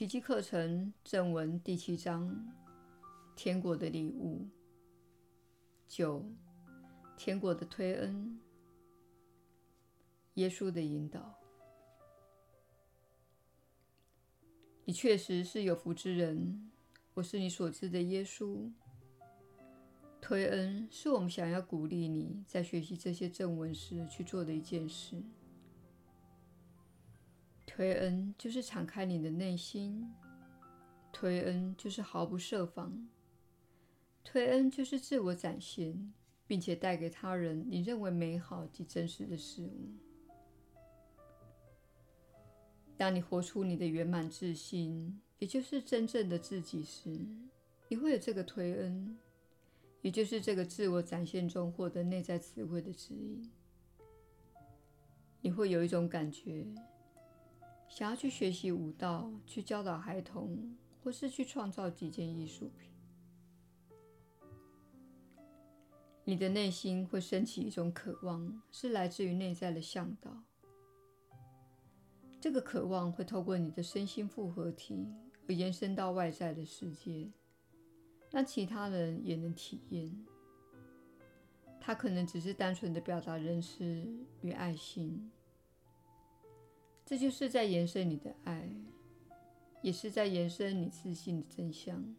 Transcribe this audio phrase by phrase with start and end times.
[0.00, 2.34] 奇迹课程正文第七章：
[3.36, 4.48] 天国的礼物。
[5.86, 6.24] 九、
[7.18, 8.40] 天国的推恩。
[10.36, 11.38] 耶稣的引导。
[14.86, 16.70] 你确实是有福之人。
[17.12, 18.72] 我是你所知的耶稣。
[20.18, 25.22] 推恩是我们想要鼓励你在学习这些正文时去做的一件事。
[27.80, 30.06] 推恩就是敞开你的内心，
[31.10, 33.08] 推恩就是毫不设防，
[34.22, 36.12] 推恩就是自我展现，
[36.46, 39.88] 并且带给他人你认为美好及真实的事物。
[42.98, 47.18] 当你活出你的圆满自信，也就是真正的自己时，
[47.88, 49.16] 你会有这个推恩，
[50.02, 53.50] 也就是这个自我展现中获得内在智慧的指引。
[55.40, 56.66] 你会有一种感觉。
[57.90, 62.88] 想要去学习舞蹈，去教导孩童，或是去创造几件艺术品，
[66.24, 70.44] 你的内心会升起一种渴望，是来自于内在的向导。
[72.40, 75.06] 这个渴望会透过你的身心复合体
[75.48, 77.28] 而延伸到外在的世界，
[78.30, 80.16] 让其他人也能体验。
[81.80, 83.84] 它可能只是单纯的表达仁慈
[84.42, 85.30] 与爱心。
[87.10, 88.70] 这就是在延伸你的爱，
[89.82, 92.14] 也是在延伸你自信的真相。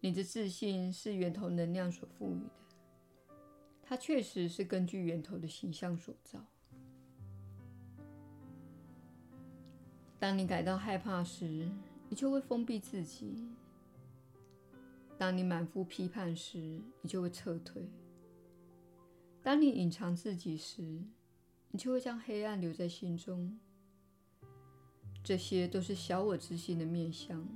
[0.00, 3.36] 你的自信是源头能量所赋予的，
[3.82, 6.42] 它确实是根据源头的形象所造。
[10.18, 11.70] 当你感到害怕时，
[12.08, 13.46] 你就会封闭自己；
[15.18, 17.82] 当你满腹批判时，你就会撤退；
[19.42, 21.04] 当你隐藏自己时，
[21.76, 23.54] 你就会将黑暗留在心中。
[25.22, 27.46] 这些都是小我之心的面向，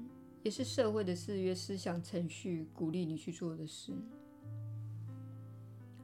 [0.43, 3.95] 也是社会的制约思想程序鼓励你去做的事。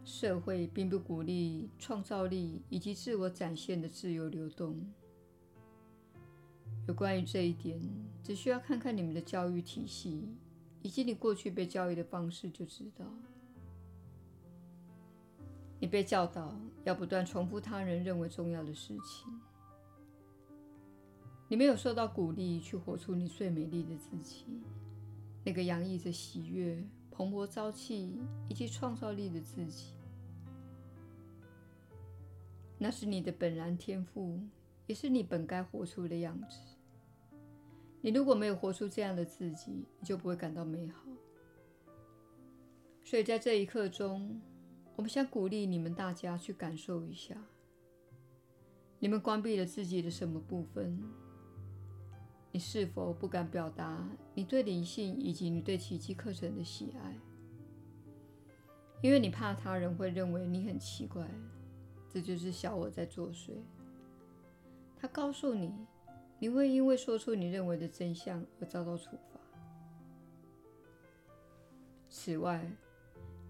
[0.02, 4.80] 社会并不鼓励创造力以及自我展现的自由流动。
[6.88, 7.78] 有关于这一点，
[8.24, 10.26] 只需要看看你们的教育体系
[10.80, 13.04] 以及你过去被教育的方式就知道。
[15.86, 16.52] 你被教导
[16.82, 19.32] 要不断重复他人认为重要的事情。
[21.46, 24.46] 你没有受到鼓励去活出你最美丽的自己，
[25.44, 29.92] 那个洋溢着喜悦、蓬勃朝气以及创造力的自己。
[32.78, 34.40] 那是你的本然天赋，
[34.88, 36.58] 也是你本该活出的样子。
[38.00, 39.70] 你如果没有活出这样的自己，
[40.00, 41.04] 你就不会感到美好。
[43.04, 44.40] 所以在这一刻中，
[44.96, 47.36] 我们想鼓励你们大家去感受一下，
[48.98, 50.98] 你们关闭了自己的什么部分？
[52.50, 57.14] 你是否不敢表达你对灵性以及你对奇迹课程的喜爱？
[59.02, 61.28] 因为你怕他人会认为你很奇怪，
[62.08, 63.52] 这就是小我在作祟。
[64.98, 65.70] 他告诉你，
[66.38, 69.38] 你会因为说出你认为的真相而遭到处罚。
[72.08, 72.66] 此外，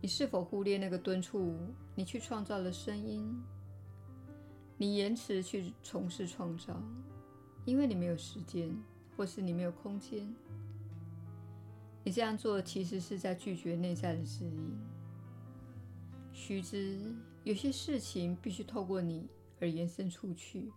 [0.01, 1.57] 你是否忽略那个敦促
[1.95, 3.43] 你去创造的声音？
[4.77, 6.81] 你延迟去从事创造，
[7.65, 8.71] 因为你没有时间，
[9.17, 10.33] 或是你没有空间。
[12.05, 14.79] 你这样做其实是在拒绝内在的指引。
[16.33, 19.27] 须知，有些事情必须透过你
[19.59, 20.71] 而延伸出去，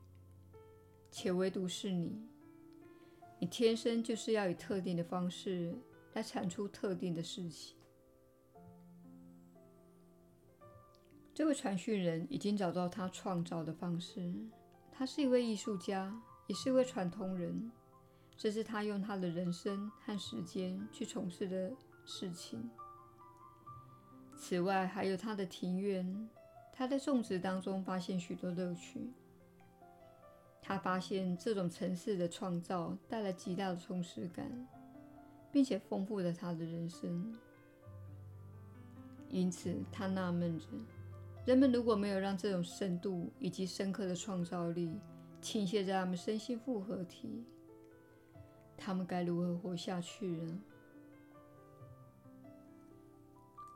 [1.11, 2.17] 且唯独是你。
[3.37, 5.73] 你天生就是要以特定的方式
[6.13, 7.75] 来产出特定的事情。
[11.39, 14.29] 这位传讯人已经找到他创造的方式。
[14.91, 16.13] 他是一位艺术家，
[16.47, 17.71] 也是一位传统人。
[18.35, 21.71] 这是他用他的人生和时间去从事的
[22.05, 22.69] 事情。
[24.35, 26.29] 此外，还有他的庭院。
[26.73, 29.09] 他在种植当中发现许多乐趣。
[30.61, 34.67] 他发现这种层次的创造带来极大的充实感，
[35.53, 37.33] 并且丰富了他的人生。
[39.29, 40.65] 因此，他纳闷着。
[41.45, 44.99] 人们如果没有让这种深度以及深刻的创造力
[45.41, 47.43] 倾泻在他们身心复合体，
[48.77, 50.59] 他们该如何活下去呢？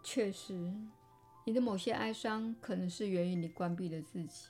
[0.04, 0.72] 确实，
[1.46, 4.50] 你的某些哀伤可能是源于你关闭了自己；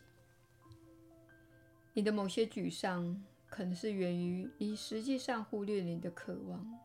[1.94, 6.80] 你的某些沮丧可能是源于你实际上忽略了你的渴望。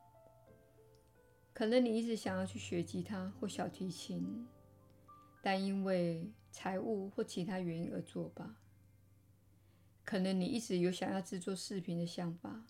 [1.53, 4.47] 可能你一直想要去学吉他或小提琴。
[5.43, 8.57] 但因为财务或其他原因而作罢。
[10.05, 12.65] 可能你一直有想要制作视频的想法，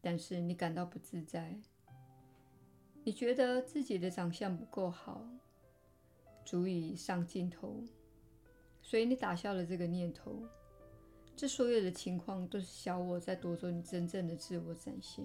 [0.00, 1.60] 但是你感到不自在。
[3.04, 5.26] 你觉得自己的长相不够好，
[6.44, 7.82] 足以上镜头，
[8.80, 10.46] 所以你打消了这个念头。
[11.34, 15.24] 这所有的情况都是小我在夺走你真正的自我展现。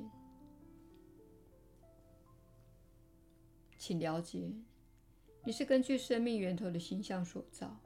[3.78, 4.52] 请了解，
[5.48, 7.80] 你是根据生命源头的形象所造，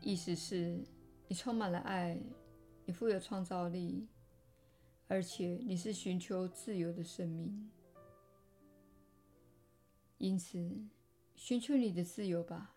[0.00, 0.84] 意思是，
[1.28, 2.20] 你充满了爱，
[2.84, 4.08] 你富有创造力，
[5.06, 7.70] 而且你是寻求自由的生命。
[10.18, 10.58] 因此，
[11.36, 12.74] 寻求你的自由吧，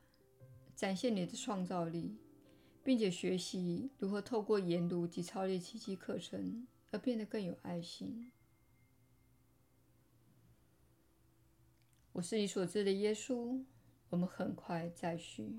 [0.75, 2.15] 展现你的创造力。
[2.83, 8.29] 并且学习如何透过研读及操练奇迹课程而变得更有爱心。
[12.13, 13.63] 我是你所知的耶稣。
[14.09, 15.55] 我们很快再续。